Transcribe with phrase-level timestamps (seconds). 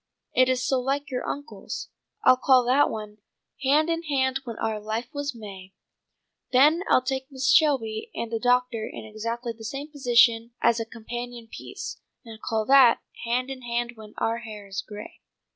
[0.33, 1.89] It is so like your uncle's.
[2.23, 3.19] I'll call that one
[3.61, 5.75] 'Hand in hand when our life was May.'
[6.51, 7.53] Then I'll take Mrs.
[7.53, 12.65] Shelby and the doctor in exactly the same position as a companion piece, and call
[12.65, 15.21] that '_Hand in hand when our hair is gray.